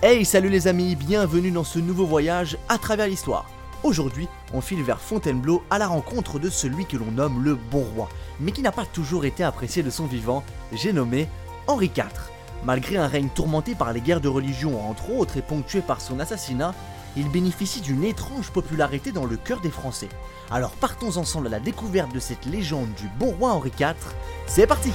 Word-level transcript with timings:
Hey 0.00 0.24
salut 0.24 0.48
les 0.48 0.68
amis, 0.68 0.94
bienvenue 0.94 1.50
dans 1.50 1.64
ce 1.64 1.80
nouveau 1.80 2.06
voyage 2.06 2.56
à 2.68 2.78
travers 2.78 3.08
l'histoire. 3.08 3.50
Aujourd'hui, 3.82 4.28
on 4.54 4.60
file 4.60 4.84
vers 4.84 5.00
Fontainebleau 5.00 5.64
à 5.70 5.78
la 5.78 5.88
rencontre 5.88 6.38
de 6.38 6.48
celui 6.48 6.86
que 6.86 6.96
l'on 6.96 7.10
nomme 7.10 7.42
le 7.42 7.56
bon 7.56 7.82
roi, 7.96 8.08
mais 8.38 8.52
qui 8.52 8.62
n'a 8.62 8.70
pas 8.70 8.86
toujours 8.86 9.24
été 9.24 9.42
apprécié 9.42 9.82
de 9.82 9.90
son 9.90 10.06
vivant, 10.06 10.44
j'ai 10.72 10.92
nommé 10.92 11.26
Henri 11.66 11.90
IV. 11.96 12.30
Malgré 12.64 12.96
un 12.96 13.08
règne 13.08 13.28
tourmenté 13.28 13.74
par 13.74 13.92
les 13.92 14.00
guerres 14.00 14.20
de 14.20 14.28
religion 14.28 14.88
entre 14.88 15.10
autres 15.10 15.36
et 15.36 15.42
ponctué 15.42 15.80
par 15.80 16.00
son 16.00 16.20
assassinat, 16.20 16.76
il 17.16 17.28
bénéficie 17.28 17.80
d'une 17.80 18.04
étrange 18.04 18.52
popularité 18.52 19.10
dans 19.10 19.26
le 19.26 19.36
cœur 19.36 19.58
des 19.60 19.68
Français. 19.68 20.10
Alors 20.52 20.76
partons 20.76 21.16
ensemble 21.16 21.48
à 21.48 21.50
la 21.50 21.58
découverte 21.58 22.14
de 22.14 22.20
cette 22.20 22.46
légende 22.46 22.94
du 22.94 23.08
bon 23.18 23.32
roi 23.32 23.50
Henri 23.50 23.72
IV. 23.80 23.96
C'est 24.46 24.68
parti 24.68 24.92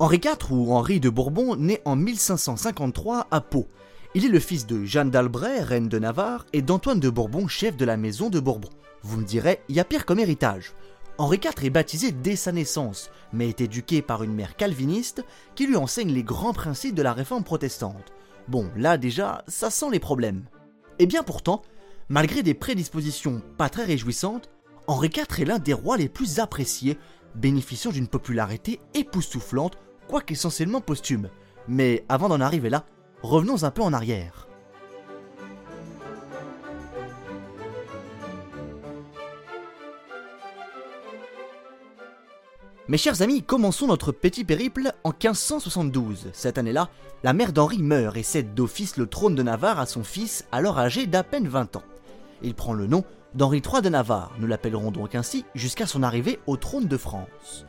Henri 0.00 0.20
IV 0.24 0.52
ou 0.52 0.72
Henri 0.74 1.00
de 1.00 1.10
Bourbon 1.10 1.56
naît 1.56 1.82
en 1.84 1.96
1553 1.96 3.26
à 3.32 3.40
Pau. 3.40 3.66
Il 4.14 4.24
est 4.24 4.28
le 4.28 4.38
fils 4.38 4.64
de 4.64 4.84
Jeanne 4.84 5.10
d'Albret, 5.10 5.60
reine 5.60 5.88
de 5.88 5.98
Navarre, 5.98 6.46
et 6.52 6.62
d'Antoine 6.62 7.00
de 7.00 7.10
Bourbon, 7.10 7.48
chef 7.48 7.76
de 7.76 7.84
la 7.84 7.96
maison 7.96 8.30
de 8.30 8.38
Bourbon. 8.38 8.68
Vous 9.02 9.18
me 9.18 9.24
direz, 9.24 9.60
il 9.68 9.74
y 9.74 9.80
a 9.80 9.84
pire 9.84 10.06
comme 10.06 10.20
héritage. 10.20 10.72
Henri 11.18 11.40
IV 11.44 11.64
est 11.64 11.70
baptisé 11.70 12.12
dès 12.12 12.36
sa 12.36 12.52
naissance, 12.52 13.10
mais 13.32 13.48
est 13.48 13.60
éduqué 13.60 14.00
par 14.00 14.22
une 14.22 14.34
mère 14.34 14.54
calviniste 14.54 15.24
qui 15.56 15.66
lui 15.66 15.74
enseigne 15.74 16.12
les 16.12 16.22
grands 16.22 16.52
principes 16.52 16.94
de 16.94 17.02
la 17.02 17.12
réforme 17.12 17.42
protestante. 17.42 18.12
Bon, 18.46 18.70
là 18.76 18.98
déjà, 18.98 19.42
ça 19.48 19.68
sent 19.68 19.90
les 19.90 19.98
problèmes. 19.98 20.44
Et 21.00 21.06
bien 21.06 21.24
pourtant, 21.24 21.62
malgré 22.08 22.44
des 22.44 22.54
prédispositions 22.54 23.42
pas 23.56 23.68
très 23.68 23.84
réjouissantes, 23.84 24.48
Henri 24.86 25.08
IV 25.08 25.40
est 25.40 25.44
l'un 25.44 25.58
des 25.58 25.72
rois 25.72 25.96
les 25.96 26.08
plus 26.08 26.38
appréciés, 26.38 26.98
bénéficiant 27.34 27.90
d'une 27.90 28.06
popularité 28.06 28.78
époustouflante 28.94 29.76
quoique 30.08 30.32
essentiellement 30.32 30.80
posthume. 30.80 31.28
Mais 31.68 32.04
avant 32.08 32.28
d'en 32.28 32.40
arriver 32.40 32.70
là, 32.70 32.84
revenons 33.22 33.62
un 33.64 33.70
peu 33.70 33.82
en 33.82 33.92
arrière. 33.92 34.48
Mes 42.90 42.96
chers 42.96 43.20
amis, 43.20 43.42
commençons 43.42 43.86
notre 43.86 44.12
petit 44.12 44.44
périple 44.44 44.92
en 45.04 45.10
1572. 45.10 46.30
Cette 46.32 46.56
année-là, 46.56 46.88
la 47.22 47.34
mère 47.34 47.52
d'Henri 47.52 47.82
meurt 47.82 48.16
et 48.16 48.22
cède 48.22 48.54
d'office 48.54 48.96
le 48.96 49.06
trône 49.06 49.34
de 49.34 49.42
Navarre 49.42 49.78
à 49.78 49.84
son 49.84 50.02
fils, 50.02 50.46
alors 50.52 50.78
âgé 50.78 51.06
d'à 51.06 51.22
peine 51.22 51.48
20 51.48 51.76
ans. 51.76 51.82
Il 52.40 52.54
prend 52.54 52.72
le 52.72 52.86
nom 52.86 53.04
d'Henri 53.34 53.60
III 53.60 53.82
de 53.82 53.90
Navarre, 53.90 54.32
nous 54.38 54.46
l'appellerons 54.46 54.90
donc 54.90 55.14
ainsi 55.14 55.44
jusqu'à 55.54 55.84
son 55.84 56.02
arrivée 56.02 56.38
au 56.46 56.56
trône 56.56 56.86
de 56.86 56.96
France. 56.96 57.66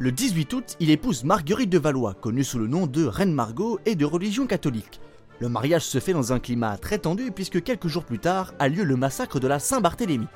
Le 0.00 0.12
18 0.12 0.52
août, 0.52 0.76
il 0.78 0.90
épouse 0.90 1.24
Marguerite 1.24 1.70
de 1.70 1.78
Valois, 1.78 2.14
connue 2.14 2.44
sous 2.44 2.60
le 2.60 2.68
nom 2.68 2.86
de 2.86 3.04
Reine 3.04 3.32
Margot 3.32 3.80
et 3.84 3.96
de 3.96 4.04
religion 4.04 4.46
catholique. 4.46 5.00
Le 5.40 5.48
mariage 5.48 5.82
se 5.82 5.98
fait 5.98 6.12
dans 6.12 6.32
un 6.32 6.38
climat 6.38 6.78
très 6.78 6.98
tendu 6.98 7.32
puisque 7.32 7.64
quelques 7.64 7.88
jours 7.88 8.04
plus 8.04 8.20
tard 8.20 8.54
a 8.60 8.68
lieu 8.68 8.84
le 8.84 8.94
massacre 8.94 9.40
de 9.40 9.48
la 9.48 9.58
Saint-Barthélemy. 9.58 10.28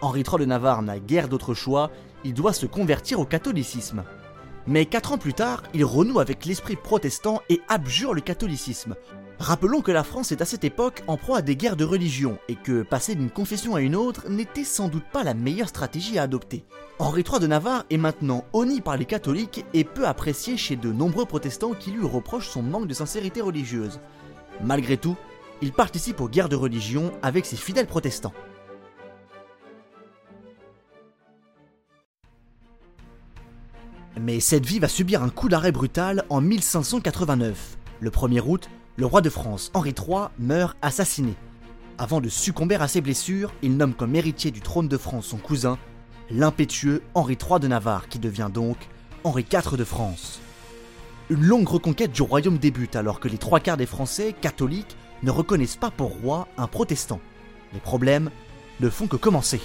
Henri 0.00 0.22
III 0.22 0.38
de 0.38 0.44
Navarre 0.46 0.80
n'a 0.80 0.98
guère 0.98 1.28
d'autre 1.28 1.52
choix, 1.52 1.90
il 2.24 2.32
doit 2.32 2.54
se 2.54 2.64
convertir 2.64 3.20
au 3.20 3.26
catholicisme. 3.26 4.02
Mais 4.66 4.86
quatre 4.86 5.12
ans 5.12 5.18
plus 5.18 5.34
tard, 5.34 5.62
il 5.74 5.84
renoue 5.84 6.18
avec 6.18 6.46
l'esprit 6.46 6.76
protestant 6.76 7.42
et 7.50 7.60
abjure 7.68 8.14
le 8.14 8.22
catholicisme. 8.22 8.94
Rappelons 9.38 9.82
que 9.82 9.92
la 9.92 10.02
France 10.02 10.32
est 10.32 10.40
à 10.40 10.46
cette 10.46 10.64
époque 10.64 11.02
en 11.06 11.18
proie 11.18 11.38
à 11.38 11.42
des 11.42 11.56
guerres 11.56 11.76
de 11.76 11.84
religion 11.84 12.38
et 12.48 12.54
que 12.54 12.82
passer 12.82 13.14
d'une 13.14 13.30
confession 13.30 13.74
à 13.74 13.82
une 13.82 13.94
autre 13.94 14.30
n'était 14.30 14.64
sans 14.64 14.88
doute 14.88 15.04
pas 15.12 15.24
la 15.24 15.34
meilleure 15.34 15.68
stratégie 15.68 16.18
à 16.18 16.22
adopter. 16.22 16.64
Henri 16.98 17.22
III 17.22 17.40
de 17.40 17.46
Navarre 17.46 17.84
est 17.90 17.98
maintenant 17.98 18.44
honni 18.54 18.80
par 18.80 18.96
les 18.96 19.04
catholiques 19.04 19.66
et 19.74 19.84
peu 19.84 20.06
apprécié 20.06 20.56
chez 20.56 20.76
de 20.76 20.90
nombreux 20.90 21.26
protestants 21.26 21.74
qui 21.74 21.90
lui 21.90 22.06
reprochent 22.06 22.48
son 22.48 22.62
manque 22.62 22.88
de 22.88 22.94
sincérité 22.94 23.42
religieuse. 23.42 24.00
Malgré 24.64 24.96
tout, 24.96 25.16
il 25.60 25.72
participe 25.72 26.22
aux 26.22 26.28
guerres 26.28 26.48
de 26.48 26.56
religion 26.56 27.12
avec 27.22 27.44
ses 27.44 27.56
fidèles 27.56 27.86
protestants. 27.86 28.32
Mais 34.18 34.40
cette 34.40 34.64
vie 34.64 34.78
va 34.78 34.88
subir 34.88 35.22
un 35.22 35.28
coup 35.28 35.50
d'arrêt 35.50 35.72
brutal 35.72 36.24
en 36.30 36.40
1589. 36.40 37.76
Le 38.00 38.10
1er 38.10 38.42
août, 38.46 38.70
le 38.96 39.04
roi 39.06 39.20
de 39.20 39.28
France, 39.28 39.70
Henri 39.74 39.90
III, 39.96 40.28
meurt 40.38 40.76
assassiné. 40.80 41.34
Avant 41.98 42.20
de 42.20 42.30
succomber 42.30 42.76
à 42.76 42.88
ses 42.88 43.02
blessures, 43.02 43.52
il 43.62 43.76
nomme 43.76 43.94
comme 43.94 44.14
héritier 44.14 44.50
du 44.50 44.60
trône 44.60 44.88
de 44.88 44.96
France 44.96 45.26
son 45.26 45.36
cousin, 45.36 45.78
l'impétueux 46.30 47.02
Henri 47.14 47.36
III 47.40 47.60
de 47.60 47.68
Navarre, 47.68 48.08
qui 48.08 48.18
devient 48.18 48.50
donc 48.52 48.76
Henri 49.22 49.44
IV 49.52 49.76
de 49.76 49.84
France. 49.84 50.40
Une 51.28 51.44
longue 51.44 51.68
reconquête 51.68 52.12
du 52.12 52.22
royaume 52.22 52.58
débute 52.58 52.96
alors 52.96 53.20
que 53.20 53.28
les 53.28 53.38
trois 53.38 53.60
quarts 53.60 53.76
des 53.76 53.86
Français, 53.86 54.34
catholiques, 54.40 54.96
ne 55.22 55.30
reconnaissent 55.30 55.76
pas 55.76 55.90
pour 55.90 56.12
roi 56.20 56.48
un 56.56 56.66
protestant. 56.66 57.20
Les 57.74 57.80
problèmes 57.80 58.30
ne 58.80 58.88
font 58.88 59.08
que 59.08 59.16
commencer. 59.16 59.60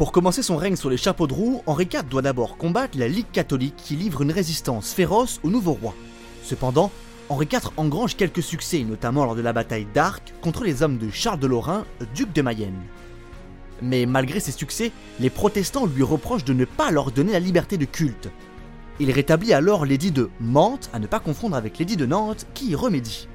Pour 0.00 0.12
commencer 0.12 0.42
son 0.42 0.56
règne 0.56 0.76
sur 0.76 0.88
les 0.88 0.96
chapeaux 0.96 1.26
de 1.26 1.34
roue, 1.34 1.60
Henri 1.66 1.84
IV 1.84 2.04
doit 2.04 2.22
d'abord 2.22 2.56
combattre 2.56 2.96
la 2.96 3.06
Ligue 3.06 3.30
catholique 3.30 3.76
qui 3.76 3.96
livre 3.96 4.22
une 4.22 4.32
résistance 4.32 4.94
féroce 4.94 5.40
au 5.42 5.50
nouveau 5.50 5.74
roi. 5.74 5.94
Cependant, 6.42 6.90
Henri 7.28 7.46
IV 7.52 7.72
engrange 7.76 8.16
quelques 8.16 8.42
succès, 8.42 8.82
notamment 8.82 9.26
lors 9.26 9.34
de 9.34 9.42
la 9.42 9.52
bataille 9.52 9.86
d'Arc 9.92 10.32
contre 10.40 10.64
les 10.64 10.82
hommes 10.82 10.96
de 10.96 11.10
Charles 11.10 11.38
de 11.38 11.46
Lorrain, 11.46 11.84
duc 12.14 12.32
de 12.32 12.40
Mayenne. 12.40 12.80
Mais 13.82 14.06
malgré 14.06 14.40
ses 14.40 14.52
succès, 14.52 14.90
les 15.18 15.28
protestants 15.28 15.84
lui 15.84 16.02
reprochent 16.02 16.46
de 16.46 16.54
ne 16.54 16.64
pas 16.64 16.90
leur 16.90 17.10
donner 17.10 17.32
la 17.32 17.38
liberté 17.38 17.76
de 17.76 17.84
culte. 17.84 18.30
Il 19.00 19.10
rétablit 19.10 19.52
alors 19.52 19.84
l'édit 19.84 20.12
de 20.12 20.30
Mantes, 20.40 20.88
à 20.94 20.98
ne 20.98 21.08
pas 21.08 21.20
confondre 21.20 21.56
avec 21.56 21.76
l'édit 21.76 21.98
de 21.98 22.06
Nantes, 22.06 22.46
qui 22.54 22.70
y 22.70 22.74
remédie. 22.74 23.28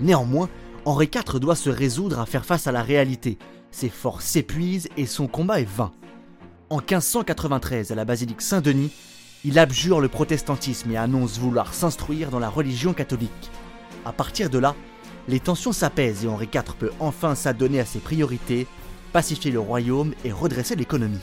Néanmoins, 0.00 0.50
Henri 0.84 1.08
IV 1.14 1.40
doit 1.40 1.56
se 1.56 1.70
résoudre 1.70 2.20
à 2.20 2.26
faire 2.26 2.44
face 2.44 2.66
à 2.66 2.72
la 2.72 2.82
réalité. 2.82 3.38
Ses 3.70 3.88
forces 3.88 4.26
s'épuisent 4.26 4.88
et 4.96 5.06
son 5.06 5.26
combat 5.26 5.60
est 5.60 5.68
vain. 5.68 5.92
En 6.70 6.78
1593, 6.78 7.92
à 7.92 7.94
la 7.94 8.04
basilique 8.04 8.42
Saint-Denis, 8.42 8.92
il 9.44 9.58
abjure 9.58 10.00
le 10.00 10.08
protestantisme 10.08 10.90
et 10.90 10.96
annonce 10.96 11.38
vouloir 11.38 11.72
s'instruire 11.72 12.30
dans 12.30 12.38
la 12.38 12.48
religion 12.48 12.92
catholique. 12.92 13.50
À 14.04 14.12
partir 14.12 14.50
de 14.50 14.58
là, 14.58 14.74
les 15.28 15.40
tensions 15.40 15.72
s'apaisent 15.72 16.24
et 16.24 16.28
Henri 16.28 16.48
IV 16.52 16.74
peut 16.78 16.90
enfin 17.00 17.34
s'adonner 17.34 17.80
à 17.80 17.84
ses 17.84 18.00
priorités, 18.00 18.66
pacifier 19.12 19.50
le 19.50 19.60
royaume 19.60 20.14
et 20.24 20.32
redresser 20.32 20.76
l'économie. 20.76 21.18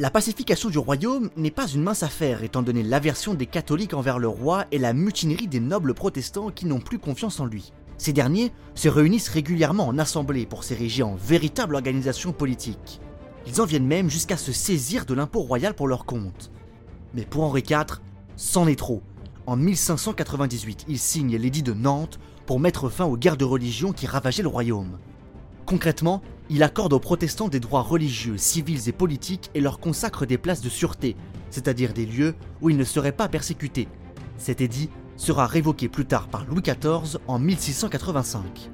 La 0.00 0.10
pacification 0.10 0.70
du 0.70 0.78
royaume 0.78 1.30
n'est 1.36 1.52
pas 1.52 1.68
une 1.68 1.84
mince 1.84 2.02
affaire 2.02 2.42
étant 2.42 2.62
donné 2.62 2.82
l'aversion 2.82 3.32
des 3.32 3.46
catholiques 3.46 3.94
envers 3.94 4.18
le 4.18 4.26
roi 4.26 4.64
et 4.72 4.78
la 4.78 4.92
mutinerie 4.92 5.46
des 5.46 5.60
nobles 5.60 5.94
protestants 5.94 6.50
qui 6.50 6.66
n'ont 6.66 6.80
plus 6.80 6.98
confiance 6.98 7.38
en 7.38 7.46
lui. 7.46 7.72
Ces 7.96 8.12
derniers 8.12 8.50
se 8.74 8.88
réunissent 8.88 9.28
régulièrement 9.28 9.86
en 9.86 9.96
assemblée 10.00 10.46
pour 10.46 10.64
s'ériger 10.64 11.04
en 11.04 11.14
véritable 11.14 11.76
organisation 11.76 12.32
politique. 12.32 13.00
Ils 13.46 13.60
en 13.60 13.66
viennent 13.66 13.86
même 13.86 14.10
jusqu'à 14.10 14.36
se 14.36 14.50
saisir 14.50 15.06
de 15.06 15.14
l'impôt 15.14 15.42
royal 15.42 15.74
pour 15.74 15.86
leur 15.86 16.06
compte. 16.06 16.50
Mais 17.14 17.24
pour 17.24 17.44
Henri 17.44 17.62
IV, 17.62 18.00
c'en 18.34 18.66
est 18.66 18.78
trop. 18.78 19.00
En 19.46 19.54
1598, 19.54 20.86
il 20.88 20.98
signe 20.98 21.36
l'édit 21.36 21.62
de 21.62 21.72
Nantes 21.72 22.18
pour 22.46 22.58
mettre 22.58 22.88
fin 22.88 23.04
aux 23.04 23.16
guerres 23.16 23.36
de 23.36 23.44
religion 23.44 23.92
qui 23.92 24.08
ravageaient 24.08 24.42
le 24.42 24.48
royaume. 24.48 24.98
Concrètement, 25.66 26.20
il 26.50 26.62
accorde 26.62 26.92
aux 26.92 27.00
protestants 27.00 27.48
des 27.48 27.60
droits 27.60 27.82
religieux, 27.82 28.36
civils 28.36 28.88
et 28.88 28.92
politiques 28.92 29.50
et 29.54 29.60
leur 29.60 29.80
consacre 29.80 30.26
des 30.26 30.36
places 30.36 30.60
de 30.60 30.68
sûreté, 30.68 31.16
c'est-à-dire 31.50 31.94
des 31.94 32.04
lieux 32.04 32.34
où 32.60 32.68
ils 32.68 32.76
ne 32.76 32.84
seraient 32.84 33.12
pas 33.12 33.28
persécutés. 33.28 33.88
Cet 34.36 34.60
édit 34.60 34.90
sera 35.16 35.46
révoqué 35.46 35.88
plus 35.88 36.04
tard 36.04 36.28
par 36.28 36.44
Louis 36.44 36.60
XIV 36.60 37.18
en 37.28 37.38
1685. 37.38 38.70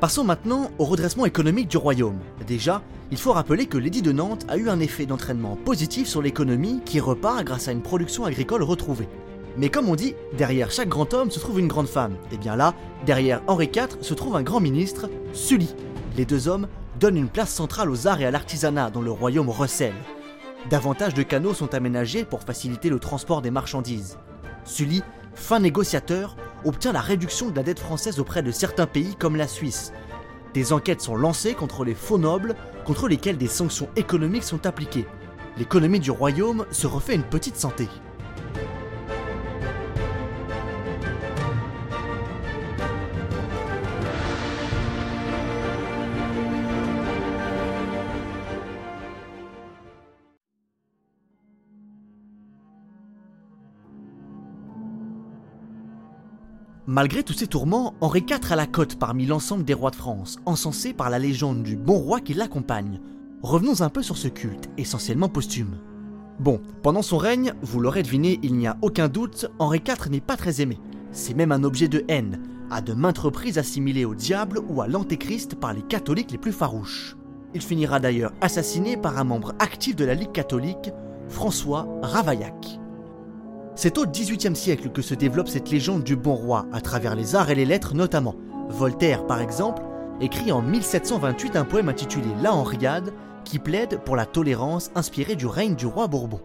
Passons 0.00 0.24
maintenant 0.24 0.72
au 0.78 0.84
redressement 0.84 1.26
économique 1.26 1.68
du 1.68 1.76
royaume. 1.76 2.18
Déjà, 2.44 2.82
il 3.12 3.18
faut 3.18 3.32
rappeler 3.32 3.66
que 3.66 3.78
l'édit 3.78 4.02
de 4.02 4.10
Nantes 4.10 4.44
a 4.48 4.56
eu 4.56 4.68
un 4.68 4.80
effet 4.80 5.06
d'entraînement 5.06 5.54
positif 5.54 6.08
sur 6.08 6.20
l'économie 6.20 6.80
qui 6.84 6.98
repart 6.98 7.44
grâce 7.44 7.68
à 7.68 7.72
une 7.72 7.82
production 7.82 8.24
agricole 8.24 8.64
retrouvée. 8.64 9.08
Mais 9.56 9.68
comme 9.68 9.88
on 9.88 9.94
dit, 9.94 10.14
derrière 10.36 10.70
chaque 10.70 10.88
grand 10.88 11.12
homme 11.14 11.30
se 11.30 11.38
trouve 11.38 11.60
une 11.60 11.68
grande 11.68 11.88
femme. 11.88 12.16
Et 12.30 12.36
bien 12.36 12.56
là, 12.56 12.74
derrière 13.04 13.42
Henri 13.46 13.70
IV 13.74 13.98
se 14.00 14.14
trouve 14.14 14.36
un 14.36 14.42
grand 14.42 14.60
ministre, 14.60 15.10
Sully. 15.32 15.74
Les 16.16 16.24
deux 16.24 16.48
hommes 16.48 16.68
donnent 17.00 17.16
une 17.16 17.28
place 17.28 17.52
centrale 17.52 17.90
aux 17.90 18.06
arts 18.06 18.20
et 18.20 18.26
à 18.26 18.30
l'artisanat 18.30 18.90
dont 18.90 19.02
le 19.02 19.10
royaume 19.10 19.50
recèle. 19.50 19.94
Davantage 20.70 21.14
de 21.14 21.22
canaux 21.22 21.54
sont 21.54 21.74
aménagés 21.74 22.24
pour 22.24 22.42
faciliter 22.42 22.88
le 22.88 22.98
transport 22.98 23.42
des 23.42 23.50
marchandises. 23.50 24.18
Sully 24.64 25.02
fin 25.34 25.60
négociateur, 25.60 26.36
obtient 26.64 26.92
la 26.92 27.00
réduction 27.00 27.50
de 27.50 27.56
la 27.56 27.62
dette 27.62 27.78
française 27.78 28.20
auprès 28.20 28.42
de 28.42 28.50
certains 28.52 28.86
pays 28.86 29.14
comme 29.16 29.36
la 29.36 29.48
Suisse. 29.48 29.92
Des 30.54 30.72
enquêtes 30.72 31.00
sont 31.00 31.16
lancées 31.16 31.54
contre 31.54 31.84
les 31.84 31.94
faux 31.94 32.18
nobles, 32.18 32.54
contre 32.84 33.08
lesquels 33.08 33.38
des 33.38 33.48
sanctions 33.48 33.88
économiques 33.96 34.44
sont 34.44 34.66
appliquées. 34.66 35.06
L'économie 35.56 36.00
du 36.00 36.10
royaume 36.10 36.66
se 36.70 36.86
refait 36.86 37.14
une 37.14 37.22
petite 37.22 37.56
santé. 37.56 37.88
Malgré 56.92 57.22
tous 57.22 57.32
ces 57.32 57.46
tourments, 57.46 57.94
Henri 58.02 58.22
IV 58.28 58.52
a 58.52 58.54
la 58.54 58.66
cote 58.66 58.96
parmi 58.96 59.24
l'ensemble 59.24 59.64
des 59.64 59.72
rois 59.72 59.90
de 59.90 59.96
France, 59.96 60.36
encensé 60.44 60.92
par 60.92 61.08
la 61.08 61.18
légende 61.18 61.62
du 61.62 61.74
bon 61.74 61.96
roi 61.96 62.20
qui 62.20 62.34
l'accompagne. 62.34 63.00
Revenons 63.40 63.80
un 63.80 63.88
peu 63.88 64.02
sur 64.02 64.18
ce 64.18 64.28
culte, 64.28 64.68
essentiellement 64.76 65.30
posthume. 65.30 65.78
Bon, 66.38 66.60
pendant 66.82 67.00
son 67.00 67.16
règne, 67.16 67.54
vous 67.62 67.80
l'aurez 67.80 68.02
deviné, 68.02 68.38
il 68.42 68.56
n'y 68.56 68.66
a 68.66 68.76
aucun 68.82 69.08
doute, 69.08 69.46
Henri 69.58 69.78
IV 69.78 70.10
n'est 70.10 70.20
pas 70.20 70.36
très 70.36 70.60
aimé. 70.60 70.78
C'est 71.12 71.32
même 71.32 71.50
un 71.50 71.64
objet 71.64 71.88
de 71.88 72.04
haine, 72.08 72.42
à 72.70 72.82
de 72.82 72.92
maintes 72.92 73.20
reprises 73.20 73.56
assimilé 73.56 74.04
au 74.04 74.14
diable 74.14 74.60
ou 74.68 74.82
à 74.82 74.86
l'antéchrist 74.86 75.54
par 75.54 75.72
les 75.72 75.80
catholiques 75.80 76.32
les 76.32 76.36
plus 76.36 76.52
farouches. 76.52 77.16
Il 77.54 77.62
finira 77.62 78.00
d'ailleurs 78.00 78.34
assassiné 78.42 78.98
par 78.98 79.16
un 79.16 79.24
membre 79.24 79.54
actif 79.60 79.96
de 79.96 80.04
la 80.04 80.12
Ligue 80.12 80.32
catholique, 80.32 80.90
François 81.30 81.88
Ravaillac. 82.02 82.81
C'est 83.74 83.96
au 83.96 84.06
XVIIIe 84.06 84.54
siècle 84.54 84.90
que 84.90 85.00
se 85.00 85.14
développe 85.14 85.48
cette 85.48 85.70
légende 85.70 86.04
du 86.04 86.14
bon 86.14 86.34
roi, 86.34 86.66
à 86.72 86.82
travers 86.82 87.16
les 87.16 87.34
arts 87.34 87.50
et 87.50 87.54
les 87.54 87.64
lettres 87.64 87.94
notamment. 87.94 88.34
Voltaire, 88.68 89.26
par 89.26 89.40
exemple, 89.40 89.82
écrit 90.20 90.52
en 90.52 90.60
1728 90.60 91.56
un 91.56 91.64
poème 91.64 91.88
intitulé 91.88 92.28
La 92.42 92.52
Henriade, 92.52 93.14
qui 93.44 93.58
plaide 93.58 94.00
pour 94.04 94.14
la 94.14 94.26
tolérance 94.26 94.90
inspirée 94.94 95.36
du 95.36 95.46
règne 95.46 95.74
du 95.74 95.86
roi 95.86 96.06
Bourbon. 96.06 96.40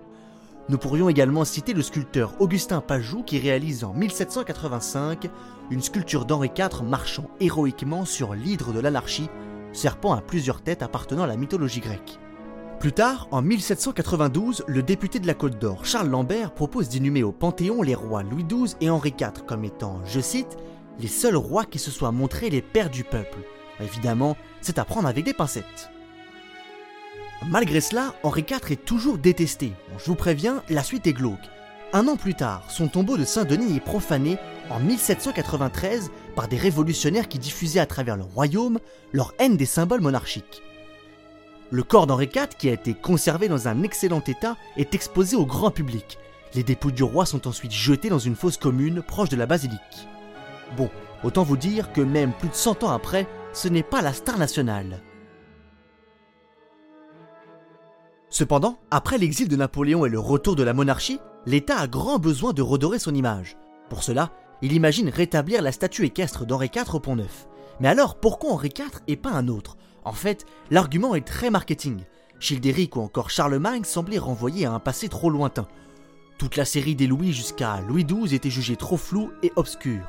Nous 0.70 0.78
pourrions 0.78 1.10
également 1.10 1.44
citer 1.44 1.74
le 1.74 1.82
sculpteur 1.82 2.34
Augustin 2.40 2.80
Pajou 2.80 3.24
qui 3.24 3.40
réalise 3.40 3.84
en 3.84 3.94
1785 3.94 5.30
une 5.70 5.82
sculpture 5.82 6.26
d'Henri 6.26 6.52
IV 6.58 6.84
marchant 6.84 7.30
héroïquement 7.42 8.06
sur 8.06 8.36
l'hydre 8.36 8.72
de 8.72 8.80
l'anarchie, 8.80 9.30
serpent 9.74 10.14
à 10.14 10.22
plusieurs 10.22 10.62
têtes 10.62 10.82
appartenant 10.82 11.24
à 11.24 11.28
la 11.28 11.38
mythologie 11.38 11.82
grecque. 11.82 12.20
Plus 12.80 12.92
tard, 12.92 13.28
en 13.32 13.42
1792, 13.42 14.64
le 14.68 14.84
député 14.84 15.18
de 15.18 15.26
la 15.26 15.34
Côte 15.34 15.58
d'Or, 15.58 15.84
Charles 15.84 16.10
Lambert, 16.10 16.54
propose 16.54 16.90
d'inhumer 16.90 17.24
au 17.24 17.32
Panthéon 17.32 17.82
les 17.82 17.96
rois 17.96 18.22
Louis 18.22 18.44
XII 18.44 18.76
et 18.82 18.92
Henri 18.92 19.16
IV 19.20 19.46
comme 19.48 19.64
étant, 19.64 20.00
je 20.06 20.20
cite, 20.20 20.58
les 21.00 21.08
seuls 21.08 21.36
rois 21.36 21.66
qui 21.66 21.80
se 21.80 21.90
soient 21.90 22.12
montrés 22.12 22.52
les 22.52 22.62
pères 22.62 22.92
du 22.92 23.04
peuple. 23.04 23.40
Évidemment, 23.80 24.38
c'est 24.62 24.78
à 24.78 24.86
prendre 24.86 25.08
avec 25.08 25.26
des 25.26 25.34
pincettes. 25.34 25.90
Malgré 27.48 27.82
cela, 27.82 28.14
Henri 28.22 28.46
IV 28.48 28.72
est 28.72 28.86
toujours 28.86 29.18
détesté. 29.18 29.74
je 29.98 30.06
vous 30.06 30.16
préviens, 30.16 30.62
la 30.70 30.84
suite 30.84 31.08
est 31.08 31.14
glauque. 31.14 31.50
Un 31.94 32.08
an 32.08 32.16
plus 32.16 32.36
tard, 32.36 32.70
son 32.70 32.90
tombeau 32.90 33.18
de 33.18 33.26
Saint-Denis 33.26 33.76
est 33.76 33.80
profané 33.80 34.38
en 34.70 34.80
1793 34.80 36.12
par 36.36 36.48
des 36.48 36.58
révolutionnaires 36.58 37.28
qui 37.28 37.40
diffusaient 37.40 37.80
à 37.80 37.88
travers 37.88 38.18
le 38.18 38.24
royaume 38.24 38.78
leur 39.14 39.34
haine 39.40 39.58
des 39.58 39.66
symboles 39.66 40.02
monarchiques. 40.02 40.62
Le 41.70 41.84
corps 41.84 42.08
d'Henri 42.08 42.30
IV, 42.34 42.50
qui 42.58 42.70
a 42.70 42.74
été 42.74 42.94
conservé 42.94 43.50
dans 43.50 43.68
un 43.68 43.84
excellent 43.84 44.24
état, 44.26 44.56
est 44.78 44.96
exposé 44.96 45.36
au 45.36 45.46
grand 45.46 45.70
public. 45.72 46.18
Les 46.56 46.64
dépouilles 46.64 46.94
du 46.94 47.04
roi 47.04 47.26
sont 47.26 47.46
ensuite 47.46 47.74
jetées 47.74 48.10
dans 48.10 48.20
une 48.20 48.36
fosse 48.36 48.56
commune 48.56 49.02
proche 49.02 49.30
de 49.30 49.36
la 49.36 49.46
basilique. 49.46 50.08
Bon, 50.78 50.90
autant 51.24 51.44
vous 51.44 51.58
dire 51.58 51.92
que 51.92 52.00
même 52.00 52.32
plus 52.32 52.48
de 52.48 52.56
100 52.56 52.84
ans 52.84 52.92
après, 52.92 53.28
ce 53.52 53.68
n'est 53.68 53.84
pas 53.84 54.02
la 54.02 54.14
star 54.14 54.38
nationale. 54.38 55.02
Cependant, 58.30 58.80
après 58.90 59.18
l'exil 59.18 59.50
de 59.50 59.56
Napoléon 59.56 60.06
et 60.06 60.10
le 60.10 60.20
retour 60.20 60.56
de 60.56 60.64
la 60.64 60.74
monarchie, 60.74 61.20
l'État 61.46 61.80
a 61.80 61.88
grand 61.88 62.18
besoin 62.18 62.54
de 62.54 62.62
redorer 62.62 63.00
son 63.00 63.16
image. 63.16 63.58
Pour 63.90 64.04
cela, 64.04 64.32
il 64.62 64.74
imagine 64.74 65.10
rétablir 65.10 65.62
la 65.62 65.72
statue 65.72 66.06
équestre 66.06 66.46
d'Henri 66.46 66.70
IV 66.74 66.96
au 66.96 67.00
Pont 67.00 67.16
Neuf. 67.16 67.48
Mais 67.80 67.88
alors, 67.88 68.20
pourquoi 68.20 68.52
Henri 68.52 68.70
IV 68.78 69.02
et 69.08 69.18
pas 69.18 69.32
un 69.32 69.48
autre? 69.48 69.78
En 70.08 70.14
fait, 70.14 70.46
l'argument 70.72 71.16
est 71.16 71.28
très 71.28 71.50
marketing. 71.50 72.00
Childéric 72.40 72.96
ou 72.96 73.02
encore 73.02 73.30
Charlemagne 73.30 73.84
semblaient 73.84 74.18
renvoyer 74.18 74.66
à 74.66 74.72
un 74.72 74.80
passé 74.80 75.10
trop 75.10 75.30
lointain. 75.30 75.68
Toute 76.38 76.56
la 76.56 76.64
série 76.64 76.96
des 76.96 77.08
Louis 77.08 77.34
jusqu'à 77.34 77.82
Louis 77.82 78.06
XII 78.06 78.34
était 78.34 78.50
jugée 78.50 78.78
trop 78.78 78.96
floue 78.96 79.32
et 79.44 79.52
obscure. 79.58 80.08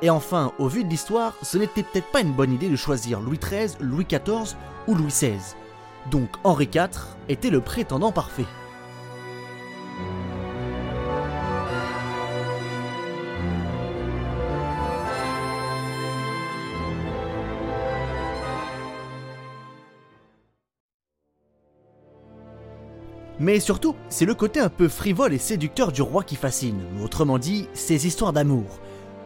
Et 0.00 0.08
enfin, 0.08 0.52
au 0.58 0.66
vu 0.66 0.82
de 0.82 0.88
l'histoire, 0.88 1.34
ce 1.42 1.58
n'était 1.58 1.82
peut-être 1.82 2.10
pas 2.10 2.22
une 2.22 2.32
bonne 2.32 2.54
idée 2.54 2.70
de 2.70 2.76
choisir 2.76 3.20
Louis 3.20 3.38
XIII, 3.38 3.76
Louis 3.80 4.06
XIV 4.06 4.56
ou 4.88 4.94
Louis 4.94 5.08
XVI. 5.08 5.38
Donc 6.10 6.30
Henri 6.42 6.70
IV 6.74 6.88
était 7.28 7.50
le 7.50 7.60
prétendant 7.60 8.12
parfait. 8.12 8.46
Mais 23.42 23.58
surtout, 23.58 23.96
c'est 24.08 24.24
le 24.24 24.36
côté 24.36 24.60
un 24.60 24.68
peu 24.68 24.86
frivole 24.86 25.32
et 25.32 25.38
séducteur 25.38 25.90
du 25.90 26.00
roi 26.00 26.22
qui 26.22 26.36
fascine, 26.36 26.80
autrement 27.02 27.38
dit, 27.38 27.66
ses 27.74 28.06
histoires 28.06 28.32
d'amour. 28.32 28.78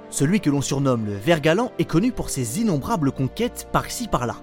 Celui 0.08 0.40
que 0.40 0.48
l'on 0.48 0.62
surnomme 0.62 1.04
le 1.04 1.16
Vert 1.16 1.42
Galant 1.42 1.70
est 1.78 1.84
connu 1.84 2.12
pour 2.12 2.30
ses 2.30 2.62
innombrables 2.62 3.12
conquêtes 3.12 3.68
par-ci 3.72 4.08
par-là. 4.08 4.36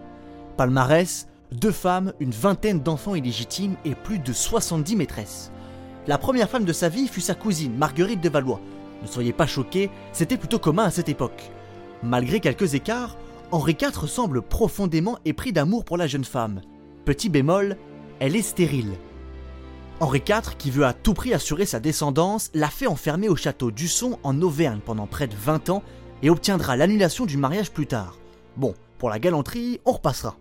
Palmarès, 0.58 1.28
deux 1.52 1.72
femmes, 1.72 2.14
une 2.20 2.30
vingtaine 2.30 2.82
d'enfants 2.82 3.16
illégitimes 3.16 3.76
et 3.84 3.96
plus 3.96 4.20
de 4.20 4.32
70 4.32 4.96
maîtresses. 4.96 5.52
La 6.06 6.20
première 6.20 6.52
femme 6.52 6.66
de 6.66 6.74
sa 6.74 6.88
vie 6.88 7.08
fut 7.08 7.22
sa 7.22 7.34
cousine, 7.34 7.76
Marguerite 7.76 8.22
de 8.22 8.30
Valois. 8.30 8.62
Ne 9.02 9.08
soyez 9.08 9.34
pas 9.34 9.48
choqués, 9.48 9.90
c'était 10.12 10.38
plutôt 10.38 10.60
commun 10.60 10.84
à 10.84 10.92
cette 10.92 11.10
époque. 11.10 11.50
Malgré 12.04 12.42
quelques 12.42 12.76
écarts, 12.76 13.18
Henri 13.50 13.76
IV 13.82 14.08
semble 14.08 14.44
profondément 14.44 15.18
épris 15.26 15.52
d'amour 15.52 15.84
pour 15.84 15.98
la 15.98 16.06
jeune 16.06 16.26
femme. 16.26 16.62
Petit 17.06 17.30
bémol, 17.30 17.76
elle 18.20 18.36
est 18.36 18.44
stérile. 18.44 18.94
Henri 20.00 20.22
IV, 20.28 20.58
qui 20.58 20.72
veut 20.72 20.86
à 20.86 20.94
tout 20.94 21.14
prix 21.14 21.34
assurer 21.34 21.66
sa 21.66 21.80
descendance, 21.80 22.50
l'a 22.54 22.70
fait 22.70 22.88
enfermer 22.88 23.30
au 23.30 23.36
château 23.36 23.72
d'Usson 23.72 24.18
en 24.24 24.42
Auvergne 24.42 24.80
pendant 24.84 25.08
près 25.08 25.28
de 25.28 25.36
20 25.36 25.70
ans 25.70 25.84
et 26.22 26.30
obtiendra 26.30 26.76
l'annulation 26.76 27.26
du 27.26 27.38
mariage 27.38 27.72
plus 27.72 27.88
tard. 27.88 28.18
Bon, 28.58 28.74
pour 28.98 29.10
la 29.10 29.20
galanterie, 29.20 29.80
on 29.86 29.92
repassera. 29.94 30.38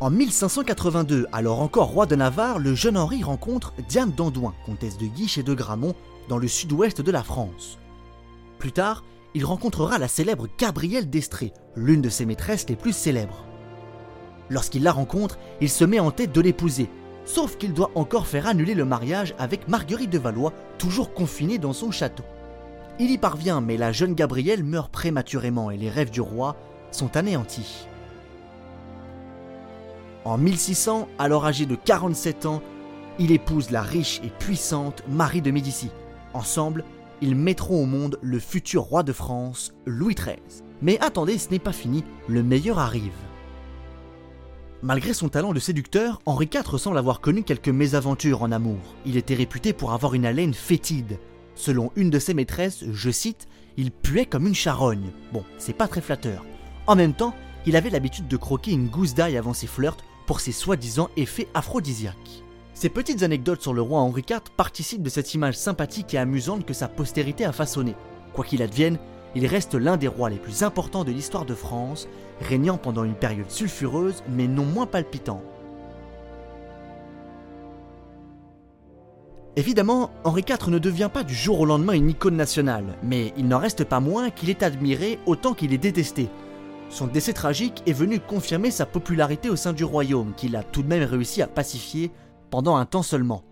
En 0.00 0.10
1582, 0.10 1.26
alors 1.30 1.60
encore 1.60 1.88
roi 1.88 2.06
de 2.06 2.16
Navarre, 2.16 2.58
le 2.58 2.74
jeune 2.74 2.96
Henri 2.96 3.22
rencontre 3.22 3.74
Diane 3.88 4.12
d'Andouin, 4.12 4.54
comtesse 4.64 4.96
de 4.96 5.06
Guiche 5.06 5.36
et 5.36 5.42
de 5.42 5.52
Gramont, 5.52 5.94
dans 6.28 6.38
le 6.38 6.48
sud-ouest 6.48 7.02
de 7.02 7.10
la 7.10 7.22
France. 7.22 7.78
Plus 8.58 8.72
tard, 8.72 9.04
il 9.34 9.44
rencontrera 9.44 9.98
la 9.98 10.08
célèbre 10.08 10.48
Gabrielle 10.58 11.10
d'Estrée, 11.10 11.52
l'une 11.76 12.00
de 12.00 12.08
ses 12.08 12.24
maîtresses 12.24 12.68
les 12.68 12.76
plus 12.76 12.94
célèbres. 12.94 13.44
Lorsqu'il 14.48 14.82
la 14.82 14.92
rencontre, 14.92 15.38
il 15.60 15.68
se 15.68 15.84
met 15.84 16.00
en 16.00 16.10
tête 16.10 16.32
de 16.32 16.40
l'épouser 16.40 16.88
sauf 17.24 17.56
qu'il 17.56 17.72
doit 17.72 17.90
encore 17.94 18.26
faire 18.26 18.46
annuler 18.46 18.74
le 18.74 18.84
mariage 18.84 19.34
avec 19.38 19.68
Marguerite 19.68 20.10
de 20.10 20.18
Valois, 20.18 20.52
toujours 20.78 21.12
confinée 21.12 21.58
dans 21.58 21.72
son 21.72 21.90
château. 21.90 22.24
Il 22.98 23.10
y 23.10 23.18
parvient, 23.18 23.60
mais 23.60 23.76
la 23.76 23.92
jeune 23.92 24.14
Gabrielle 24.14 24.64
meurt 24.64 24.92
prématurément 24.92 25.70
et 25.70 25.76
les 25.76 25.90
rêves 25.90 26.10
du 26.10 26.20
roi 26.20 26.56
sont 26.90 27.16
anéantis. 27.16 27.86
En 30.24 30.36
1600, 30.36 31.08
alors 31.18 31.46
âgé 31.46 31.64
de 31.64 31.76
47 31.76 32.46
ans, 32.46 32.62
il 33.18 33.32
épouse 33.32 33.70
la 33.70 33.82
riche 33.82 34.20
et 34.22 34.28
puissante 34.28 35.02
Marie 35.08 35.40
de 35.40 35.50
Médicis. 35.50 35.90
Ensemble, 36.34 36.84
ils 37.22 37.34
mettront 37.34 37.82
au 37.82 37.86
monde 37.86 38.18
le 38.22 38.38
futur 38.38 38.82
roi 38.82 39.02
de 39.02 39.12
France, 39.12 39.72
Louis 39.86 40.14
XIII. 40.14 40.62
Mais 40.82 40.98
attendez, 41.00 41.38
ce 41.38 41.50
n'est 41.50 41.58
pas 41.58 41.72
fini, 41.72 42.04
le 42.28 42.42
meilleur 42.42 42.78
arrive. 42.78 43.12
Malgré 44.82 45.12
son 45.12 45.28
talent 45.28 45.52
de 45.52 45.60
séducteur, 45.60 46.22
Henri 46.24 46.48
IV 46.50 46.78
semble 46.78 46.96
avoir 46.96 47.20
connu 47.20 47.42
quelques 47.42 47.68
mésaventures 47.68 48.42
en 48.42 48.50
amour. 48.50 48.78
Il 49.04 49.18
était 49.18 49.34
réputé 49.34 49.74
pour 49.74 49.92
avoir 49.92 50.14
une 50.14 50.24
haleine 50.24 50.54
fétide. 50.54 51.18
Selon 51.54 51.92
une 51.96 52.08
de 52.08 52.18
ses 52.18 52.32
maîtresses, 52.32 52.84
je 52.90 53.10
cite, 53.10 53.46
il 53.76 53.90
puait 53.90 54.24
comme 54.24 54.46
une 54.46 54.54
charogne. 54.54 55.10
Bon, 55.34 55.44
c'est 55.58 55.74
pas 55.74 55.86
très 55.86 56.00
flatteur. 56.00 56.46
En 56.86 56.96
même 56.96 57.12
temps, 57.12 57.34
il 57.66 57.76
avait 57.76 57.90
l'habitude 57.90 58.26
de 58.26 58.38
croquer 58.38 58.70
une 58.72 58.88
gousse 58.88 59.12
d'ail 59.12 59.36
avant 59.36 59.52
ses 59.52 59.66
flirts 59.66 59.98
pour 60.26 60.40
ses 60.40 60.52
soi-disant 60.52 61.10
effets 61.18 61.48
aphrodisiaques. 61.52 62.42
Ces 62.72 62.88
petites 62.88 63.22
anecdotes 63.22 63.60
sur 63.60 63.74
le 63.74 63.82
roi 63.82 64.00
Henri 64.00 64.24
IV 64.26 64.40
participent 64.56 65.02
de 65.02 65.10
cette 65.10 65.34
image 65.34 65.58
sympathique 65.58 66.14
et 66.14 66.18
amusante 66.18 66.64
que 66.64 66.72
sa 66.72 66.88
postérité 66.88 67.44
a 67.44 67.52
façonnée. 67.52 67.96
Quoi 68.32 68.46
qu'il 68.46 68.62
advienne, 68.62 68.98
il 69.34 69.46
reste 69.46 69.74
l'un 69.74 69.96
des 69.96 70.08
rois 70.08 70.30
les 70.30 70.38
plus 70.38 70.62
importants 70.62 71.04
de 71.04 71.12
l'histoire 71.12 71.44
de 71.44 71.54
France, 71.54 72.08
régnant 72.40 72.78
pendant 72.78 73.04
une 73.04 73.14
période 73.14 73.50
sulfureuse 73.50 74.22
mais 74.28 74.48
non 74.48 74.64
moins 74.64 74.86
palpitante. 74.86 75.42
Évidemment, 79.56 80.10
Henri 80.24 80.44
IV 80.48 80.70
ne 80.70 80.78
devient 80.78 81.10
pas 81.12 81.24
du 81.24 81.34
jour 81.34 81.60
au 81.60 81.66
lendemain 81.66 81.92
une 81.92 82.10
icône 82.10 82.36
nationale, 82.36 82.96
mais 83.02 83.34
il 83.36 83.48
n'en 83.48 83.58
reste 83.58 83.84
pas 83.84 84.00
moins 84.00 84.30
qu'il 84.30 84.48
est 84.48 84.62
admiré 84.62 85.18
autant 85.26 85.54
qu'il 85.54 85.74
est 85.74 85.78
détesté. 85.78 86.28
Son 86.88 87.06
décès 87.06 87.32
tragique 87.32 87.82
est 87.86 87.92
venu 87.92 88.20
confirmer 88.20 88.70
sa 88.70 88.86
popularité 88.86 89.50
au 89.50 89.56
sein 89.56 89.72
du 89.72 89.84
royaume, 89.84 90.32
qu'il 90.36 90.56
a 90.56 90.62
tout 90.62 90.82
de 90.82 90.88
même 90.88 91.02
réussi 91.02 91.42
à 91.42 91.46
pacifier 91.46 92.10
pendant 92.50 92.76
un 92.76 92.86
temps 92.86 93.02
seulement. 93.02 93.42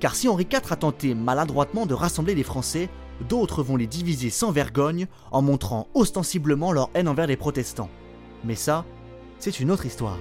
Car 0.00 0.14
si 0.14 0.28
Henri 0.28 0.46
IV 0.52 0.70
a 0.70 0.76
tenté 0.76 1.14
maladroitement 1.14 1.86
de 1.86 1.94
rassembler 1.94 2.34
les 2.34 2.42
Français, 2.42 2.88
d'autres 3.28 3.62
vont 3.62 3.76
les 3.76 3.86
diviser 3.86 4.30
sans 4.30 4.50
vergogne 4.50 5.06
en 5.30 5.42
montrant 5.42 5.88
ostensiblement 5.94 6.72
leur 6.72 6.90
haine 6.94 7.08
envers 7.08 7.26
les 7.26 7.36
protestants. 7.36 7.90
Mais 8.44 8.54
ça, 8.54 8.84
c'est 9.38 9.60
une 9.60 9.70
autre 9.70 9.86
histoire. 9.86 10.18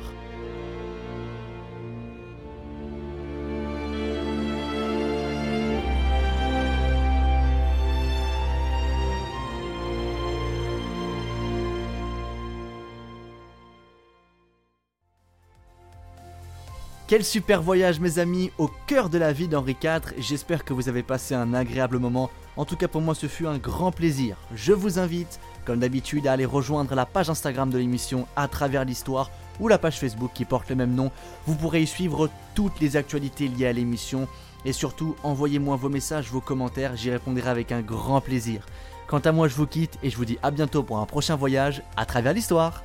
Quel 17.07 17.23
super 17.23 17.61
voyage 17.61 17.99
mes 17.99 18.17
amis 18.17 18.49
au 18.57 18.67
cœur 18.87 19.11
de 19.11 19.19
la 19.19 19.31
vie 19.31 19.47
d'Henri 19.47 19.77
IV, 19.79 20.15
j'espère 20.17 20.65
que 20.65 20.73
vous 20.73 20.89
avez 20.89 21.03
passé 21.03 21.35
un 21.35 21.53
agréable 21.53 21.99
moment, 21.99 22.31
en 22.57 22.65
tout 22.65 22.75
cas 22.75 22.87
pour 22.87 23.01
moi 23.01 23.13
ce 23.13 23.27
fut 23.27 23.45
un 23.45 23.59
grand 23.59 23.91
plaisir. 23.91 24.37
Je 24.55 24.73
vous 24.73 24.97
invite, 24.97 25.39
comme 25.65 25.81
d'habitude, 25.81 26.25
à 26.25 26.31
aller 26.31 26.45
rejoindre 26.45 26.95
la 26.95 27.05
page 27.05 27.29
Instagram 27.29 27.69
de 27.69 27.77
l'émission 27.77 28.25
à 28.35 28.47
travers 28.47 28.85
l'histoire 28.85 29.29
ou 29.59 29.67
la 29.67 29.77
page 29.77 29.99
Facebook 29.99 30.31
qui 30.33 30.45
porte 30.45 30.67
le 30.69 30.75
même 30.75 30.95
nom. 30.95 31.11
Vous 31.45 31.53
pourrez 31.53 31.83
y 31.83 31.87
suivre 31.87 32.27
toutes 32.55 32.79
les 32.79 32.97
actualités 32.97 33.49
liées 33.49 33.67
à 33.67 33.73
l'émission 33.73 34.27
et 34.65 34.73
surtout 34.73 35.15
envoyez-moi 35.21 35.75
vos 35.75 35.89
messages, 35.89 36.31
vos 36.31 36.41
commentaires, 36.41 36.95
j'y 36.95 37.11
répondrai 37.11 37.47
avec 37.47 37.71
un 37.71 37.81
grand 37.81 38.19
plaisir. 38.19 38.65
Quant 39.05 39.19
à 39.19 39.31
moi 39.31 39.47
je 39.47 39.53
vous 39.53 39.67
quitte 39.67 39.99
et 40.01 40.09
je 40.09 40.17
vous 40.17 40.25
dis 40.25 40.39
à 40.41 40.49
bientôt 40.49 40.81
pour 40.81 40.97
un 40.97 41.05
prochain 41.05 41.35
voyage 41.35 41.83
à 41.97 42.07
travers 42.07 42.33
l'histoire. 42.33 42.83